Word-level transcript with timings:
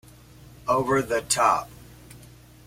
Over 0.67 1.03
the 1.03 1.21
Top! 1.21 1.69